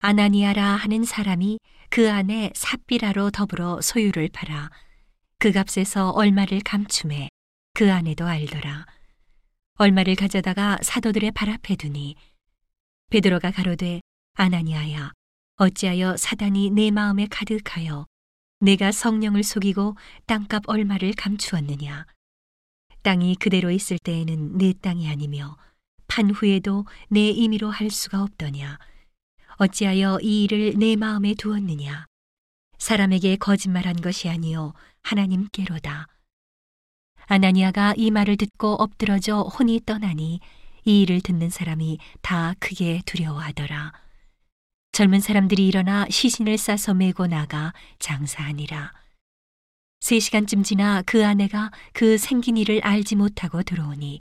아나니아라 0.00 0.76
하는 0.76 1.02
사람이 1.02 1.58
그 1.90 2.08
안에 2.08 2.52
삽비라로 2.54 3.32
더불어 3.32 3.80
소유를 3.80 4.28
팔아 4.32 4.70
그 5.40 5.50
값에서 5.50 6.10
얼마를 6.10 6.60
감춤해 6.60 7.28
그 7.74 7.92
안에도 7.92 8.24
알더라. 8.24 8.86
얼마를 9.74 10.14
가져다가 10.14 10.78
사도들의 10.82 11.32
발 11.32 11.50
앞에 11.50 11.74
두니 11.74 12.14
베드로가 13.10 13.50
가로되 13.50 14.00
아나니아야 14.34 15.12
어찌하여 15.56 16.16
사단이 16.16 16.70
내 16.70 16.92
마음에 16.92 17.26
가득하여 17.28 18.06
내가 18.60 18.92
성령을 18.92 19.42
속이고 19.42 19.96
땅값 20.26 20.62
얼마를 20.68 21.12
감추었느냐 21.14 22.06
땅이 23.02 23.36
그대로 23.36 23.72
있을 23.72 23.98
때에는 23.98 24.58
내 24.58 24.72
땅이 24.80 25.08
아니며 25.08 25.56
판 26.06 26.30
후에도 26.30 26.86
내 27.08 27.30
임의로 27.30 27.70
할 27.70 27.90
수가 27.90 28.22
없더냐 28.22 28.78
어찌하여 29.58 30.18
이 30.22 30.44
일을 30.44 30.74
내 30.76 30.96
마음에 30.96 31.34
두었느냐 31.34 32.06
사람에게 32.78 33.36
거짓말한 33.36 33.96
것이 33.96 34.28
아니요 34.28 34.72
하나님께로다 35.02 36.06
아나니아가 37.26 37.94
이 37.96 38.10
말을 38.10 38.36
듣고 38.36 38.74
엎드러져 38.74 39.42
혼이 39.42 39.82
떠나니 39.84 40.40
이 40.84 41.02
일을 41.02 41.20
듣는 41.20 41.50
사람이 41.50 41.98
다 42.22 42.54
크게 42.58 43.02
두려워하더라. 43.04 43.92
젊은 44.92 45.20
사람들이 45.20 45.66
일어나 45.66 46.06
시신을 46.08 46.56
싸서 46.56 46.94
메고 46.94 47.26
나가 47.26 47.74
장사하니라. 47.98 48.94
세 50.00 50.18
시간쯤 50.18 50.62
지나 50.62 51.02
그 51.02 51.26
아내가 51.26 51.70
그 51.92 52.16
생긴 52.16 52.56
일을 52.56 52.80
알지 52.82 53.16
못하고 53.16 53.62
들어오니 53.62 54.20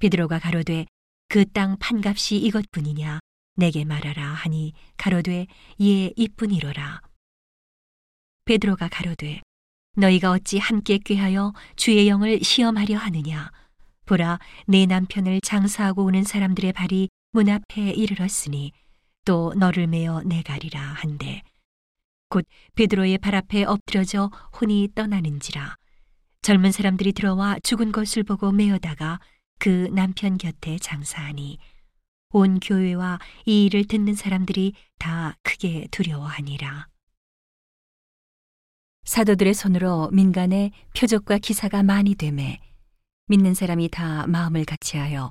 베드로가 0.00 0.38
가로되 0.38 0.84
그 1.28 1.46
땅 1.46 1.78
판값이 1.78 2.36
이것뿐이냐 2.36 3.20
내게 3.56 3.84
말하라 3.84 4.22
하니 4.22 4.72
가로되 4.96 5.46
예 5.80 6.12
이뿐이로라. 6.16 7.00
베드로가 8.44 8.88
가로되 8.88 9.40
너희가 9.96 10.32
어찌 10.32 10.58
함께 10.58 10.98
꾀하여 10.98 11.52
주의 11.76 12.08
영을 12.08 12.40
시험하려 12.42 12.98
하느냐? 12.98 13.50
보라 14.06 14.38
내 14.66 14.86
남편을 14.86 15.40
장사하고 15.42 16.04
오는 16.04 16.24
사람들의 16.24 16.72
발이 16.72 17.08
문 17.32 17.48
앞에 17.48 17.90
이르렀으니 17.90 18.72
또 19.24 19.54
너를 19.56 19.86
메어 19.86 20.22
내가리라 20.22 20.80
한데 20.80 21.42
곧 22.28 22.44
베드로의 22.74 23.18
발 23.18 23.34
앞에 23.34 23.64
엎드려져 23.64 24.30
혼이 24.60 24.88
떠나는지라. 24.94 25.76
젊은 26.42 26.72
사람들이 26.72 27.12
들어와 27.12 27.56
죽은 27.62 27.92
것을 27.92 28.24
보고 28.24 28.52
메어다가 28.52 29.20
그 29.58 29.88
남편 29.92 30.36
곁에 30.36 30.76
장사하니 30.78 31.58
온 32.34 32.58
교회와 32.58 33.20
이 33.46 33.66
일을 33.66 33.84
듣는 33.84 34.16
사람들이 34.16 34.74
다 34.98 35.36
크게 35.44 35.86
두려워하니라. 35.92 36.88
사도들의 39.04 39.54
손으로 39.54 40.10
민간에 40.10 40.72
표적과 40.98 41.38
기사가 41.38 41.84
많이 41.84 42.16
되매 42.16 42.58
믿는 43.28 43.54
사람이 43.54 43.88
다 43.90 44.26
마음을 44.26 44.64
같이하여 44.64 45.30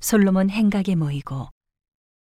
솔로몬 0.00 0.50
행각에 0.50 0.94
모이고 0.94 1.48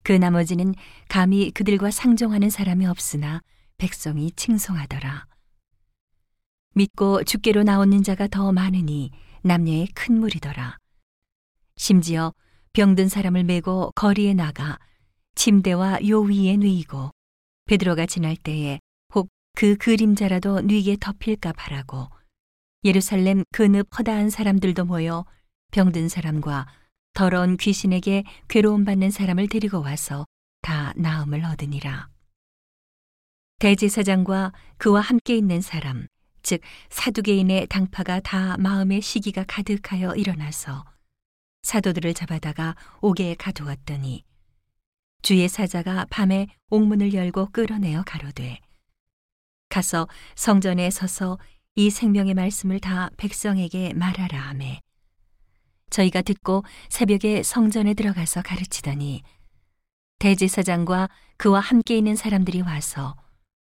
그 0.02 0.12
나머지는 0.12 0.74
감히 1.08 1.50
그들과 1.50 1.90
상종하는 1.90 2.50
사람이 2.50 2.84
없으나 2.84 3.40
백성이 3.78 4.30
칭송하더라. 4.32 5.26
믿고 6.74 7.24
죽게로 7.24 7.62
나오는 7.62 8.02
자가 8.02 8.28
더 8.28 8.52
많으니 8.52 9.10
남녀의 9.42 9.86
큰 9.94 10.20
무리더라. 10.20 10.76
심지어 11.76 12.34
병든 12.78 13.08
사람을 13.08 13.42
메고 13.42 13.90
거리에 13.96 14.34
나가 14.34 14.78
침대와 15.34 15.98
요 16.06 16.20
위에 16.20 16.56
누이고 16.56 17.10
베드로가 17.66 18.06
지날 18.06 18.36
때에 18.36 18.78
혹 19.12 19.28
그 19.56 19.74
그림자라도 19.74 20.60
뉘게 20.60 20.98
덮일까 21.00 21.54
바라고 21.54 22.08
예루살렘 22.84 23.42
그늪 23.50 23.88
허다한 23.98 24.30
사람들도 24.30 24.84
모여 24.84 25.24
병든 25.72 26.08
사람과 26.08 26.68
더러운 27.14 27.56
귀신에게 27.56 28.22
괴로움 28.46 28.84
받는 28.84 29.10
사람을 29.10 29.48
데리고 29.48 29.80
와서 29.80 30.24
다 30.62 30.92
나음을 30.94 31.44
얻으니라. 31.44 32.08
대제사장과 33.58 34.52
그와 34.76 35.00
함께 35.00 35.36
있는 35.36 35.60
사람, 35.60 36.06
즉 36.42 36.60
사두개인의 36.90 37.66
당파가 37.66 38.20
다 38.20 38.56
마음의 38.58 39.02
시기가 39.02 39.46
가득하여 39.48 40.14
일어나서 40.14 40.84
사도들을 41.62 42.14
잡아다가 42.14 42.74
옥에 43.00 43.34
가두었더니 43.34 44.24
주의 45.22 45.48
사자가 45.48 46.06
밤에 46.10 46.46
옥문을 46.70 47.12
열고 47.14 47.50
끌어내어 47.50 48.02
가로되 48.04 48.60
가서 49.68 50.08
성전에 50.36 50.90
서서 50.90 51.38
이 51.74 51.90
생명의 51.90 52.34
말씀을 52.34 52.80
다 52.80 53.10
백성에게 53.16 53.92
말하라 53.94 54.38
하매 54.38 54.80
저희가 55.90 56.22
듣고 56.22 56.64
새벽에 56.88 57.42
성전에 57.42 57.94
들어가서 57.94 58.42
가르치더니 58.42 59.22
대제사장과 60.18 61.08
그와 61.36 61.60
함께 61.60 61.96
있는 61.96 62.16
사람들이 62.16 62.60
와서 62.62 63.16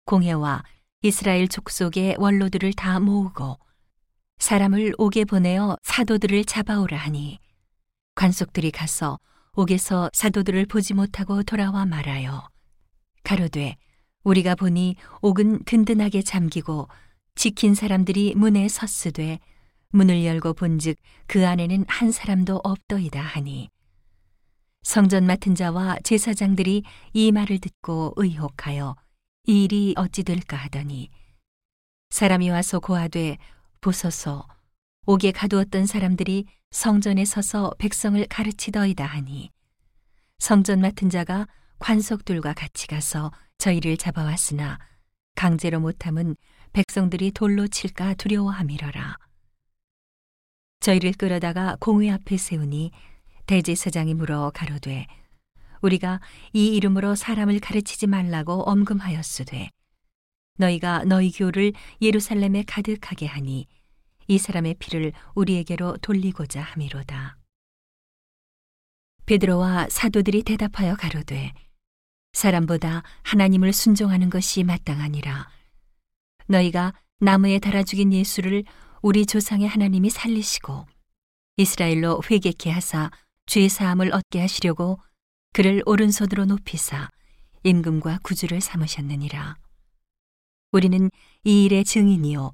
공회와 0.06 0.64
이스라엘 1.04 1.48
족속의 1.48 2.16
원로들을 2.18 2.74
다 2.74 3.00
모으고 3.00 3.60
사람을 4.40 4.94
옥에 4.98 5.26
보내어 5.26 5.78
사도들을 5.84 6.46
잡아오라 6.46 6.98
하니 6.98 7.40
관속들이 8.22 8.70
가서 8.70 9.18
옥에서 9.54 10.12
사도들을 10.14 10.68
보지 10.68 10.94
못하고 10.94 11.42
돌아와 11.42 11.88
말하여 11.88 12.48
가로되 13.24 13.78
우리가 14.24 14.54
보니 14.54 14.96
옥은 15.24 15.64
든든하게 15.64 16.22
잠기고 16.22 16.88
지킨 17.34 17.74
사람들이 17.74 18.36
문에 18.36 18.68
섰으되 18.68 19.40
문을 19.90 20.24
열고 20.24 20.54
본즉 20.54 20.98
그 21.26 21.48
안에는 21.48 21.86
한 21.88 22.12
사람도 22.12 22.62
없더이다 22.64 23.20
하니 23.20 23.72
성전 24.84 25.26
맡은 25.26 25.56
자와 25.56 25.98
제사장들이 26.04 26.84
이 27.14 27.32
말을 27.32 27.58
듣고 27.58 28.14
의혹하여 28.18 28.96
이 29.48 29.64
일이 29.64 29.96
어찌 29.98 30.22
될까 30.22 30.58
하더니 30.58 31.10
사람이 32.12 32.52
와서 32.52 32.80
고하되 32.80 33.40
보소서 33.82 34.46
옥에 35.08 35.32
가두었던 35.32 35.88
사람들이 35.88 36.46
성전에 36.70 37.26
서서 37.26 37.74
백성을 37.80 38.24
가르치더이다 38.28 39.04
하니 39.04 39.50
성전 40.38 40.80
맡은 40.80 41.10
자가 41.10 41.48
관속들과 41.80 42.54
같이 42.54 42.86
가서 42.86 43.32
저희를 43.58 43.98
잡아왔으나 43.98 44.78
강제로 45.36 45.80
못함은 45.80 46.36
백성들이 46.74 47.32
돌로 47.32 47.68
칠까 47.68 48.14
두려워함이러라. 48.14 49.18
저희를 50.82 51.14
끌어다가 51.14 51.78
공회 51.80 52.12
앞에 52.12 52.38
세우니 52.38 52.92
대제사장이 53.48 54.14
물어 54.14 54.52
가로되 54.54 55.08
우리가 55.82 56.22
이 56.54 56.68
이름으로 56.76 57.16
사람을 57.16 57.60
가르치지 57.60 58.06
말라고 58.06 58.62
엄금하였으되 58.70 59.70
너희가 60.58 61.06
너희 61.06 61.32
교를 61.32 61.74
예루살렘에 62.02 62.64
가득하게 62.68 63.26
하니 63.26 63.68
이 64.28 64.38
사람의 64.38 64.76
피를 64.76 65.14
우리에게로 65.36 65.98
돌리고자 65.98 66.62
함이로다. 66.62 67.38
베드로와 69.26 69.88
사도들이 69.90 70.44
대답하여 70.44 70.96
가로되 70.96 71.54
사람보다 72.34 73.04
하나님을 73.24 73.74
순종하는 73.74 74.30
것이 74.30 74.64
마땅하니라 74.64 75.50
너희가 76.48 76.94
나무에 77.20 77.60
달아 77.60 77.84
죽인 77.84 78.14
예수를 78.14 78.64
우리 79.02 79.26
조상의 79.26 79.68
하나님이 79.68 80.10
살리시고 80.10 80.86
이스라엘로 81.58 82.22
회개케 82.30 82.72
하사 82.72 83.12
죄 83.46 83.68
사함을 83.68 84.14
얻게 84.14 84.40
하시려고 84.40 85.00
그를 85.54 85.82
오른손으로 85.86 86.46
높이사 86.46 87.10
임금과 87.64 88.20
구주를 88.24 88.62
삼으셨느니라. 88.62 89.56
우리는 90.72 91.12
이 91.44 91.66
일의 91.66 91.84
증인이요 91.84 92.52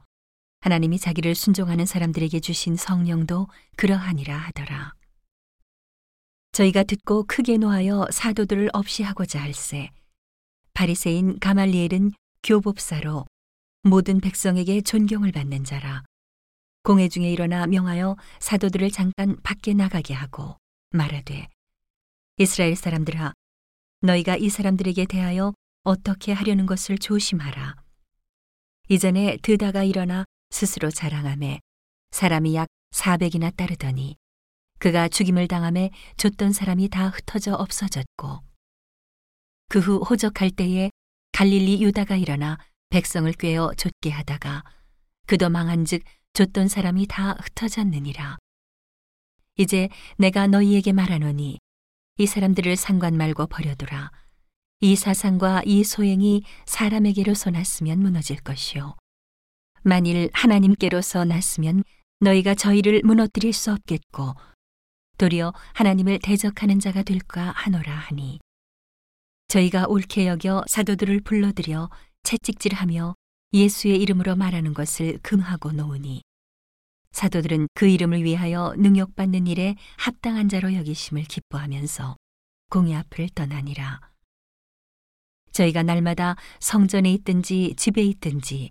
하나님이 0.61 0.99
자기를 0.99 1.35
순종하는 1.35 1.85
사람들에게 1.85 2.39
주신 2.39 2.75
성령도 2.75 3.47
그러하니라 3.75 4.35
하더라. 4.35 4.93
저희가 6.51 6.83
듣고 6.83 7.23
크게 7.27 7.57
노하여 7.57 8.07
사도들을 8.11 8.69
없이 8.73 9.03
하고자 9.03 9.41
할세 9.41 9.91
바리새인 10.73 11.39
가말리엘은 11.39 12.13
교법사로 12.43 13.25
모든 13.83 14.19
백성에게 14.19 14.81
존경을 14.81 15.31
받는 15.31 15.63
자라 15.63 16.03
공회 16.83 17.09
중에 17.09 17.31
일어나 17.31 17.67
명하여 17.67 18.15
사도들을 18.39 18.89
잠깐 18.91 19.35
밖에 19.43 19.73
나가게 19.73 20.13
하고 20.13 20.57
말하되 20.91 21.47
이스라엘 22.37 22.75
사람들아 22.75 23.33
너희가 24.01 24.37
이 24.37 24.49
사람들에게 24.49 25.05
대하여 25.05 25.53
어떻게 25.83 26.33
하려는 26.33 26.65
것을 26.65 26.97
조심하라. 26.97 27.75
이전에 28.89 29.37
드다가 29.41 29.83
일어나 29.83 30.25
스스로 30.49 30.89
자랑함에 30.89 31.59
사람이 32.11 32.55
약 32.55 32.67
400이나 32.91 33.55
따르더니 33.55 34.15
그가 34.79 35.07
죽임을 35.07 35.47
당함에 35.47 35.91
줬던 36.17 36.53
사람이 36.53 36.89
다 36.89 37.09
흩어져 37.09 37.53
없어졌고 37.53 38.39
그 39.69 39.79
후 39.79 39.97
호적할 39.97 40.51
때에 40.51 40.91
갈릴리 41.33 41.83
유다가 41.83 42.15
일어나 42.15 42.57
백성을 42.89 43.31
꿰어 43.33 43.73
좇게 43.75 44.09
하다가 44.11 44.63
그도 45.27 45.49
망한즉 45.49 46.03
좇던 46.33 46.67
사람이 46.69 47.07
다 47.07 47.33
흩어졌느니라. 47.33 48.37
이제 49.57 49.89
내가 50.17 50.47
너희에게 50.47 50.93
말하노니 50.93 51.59
이 52.19 52.25
사람들을 52.25 52.75
상관 52.77 53.17
말고 53.17 53.47
버려두라. 53.47 54.11
이 54.79 54.95
사상과 54.95 55.63
이 55.65 55.83
소행이 55.83 56.43
사람에게로서 56.65 57.49
났으면 57.49 57.99
무너질 57.99 58.37
것이요. 58.37 58.95
만일 59.83 60.29
하나님께로서 60.33 61.25
났으면 61.25 61.83
너희가 62.19 62.55
저희를 62.55 63.01
무너뜨릴 63.03 63.53
수 63.53 63.71
없겠고 63.71 64.35
도리어 65.17 65.53
하나님을 65.73 66.19
대적하는 66.19 66.79
자가 66.79 67.03
될까 67.03 67.51
하노라 67.55 67.91
하니 67.91 68.39
저희가 69.47 69.87
옳게 69.87 70.27
여겨 70.27 70.65
사도들을 70.67 71.21
불러들여 71.21 71.89
채찍질하며 72.23 73.15
예수의 73.53 74.01
이름으로 74.01 74.35
말하는 74.35 74.73
것을 74.73 75.19
금하고 75.23 75.71
놓으니 75.71 76.21
사도들은 77.11 77.67
그 77.73 77.87
이름을 77.87 78.23
위하여 78.23 78.75
능욕받는 78.77 79.47
일에 79.47 79.75
합당한 79.97 80.49
자로 80.49 80.73
여기심을 80.75 81.23
기뻐하면서 81.23 82.15
공의 82.69 82.95
앞을 82.95 83.29
떠나니라. 83.29 84.01
저희가 85.51 85.81
날마다 85.81 86.35
성전에 86.59 87.11
있든지 87.13 87.73
집에 87.77 88.03
있든지 88.03 88.69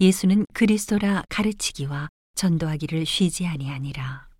예수는 0.00 0.44
그리스도라 0.52 1.22
가르치기와 1.28 2.08
전도하기를 2.34 3.06
쉬지 3.06 3.46
아니하니라. 3.46 4.33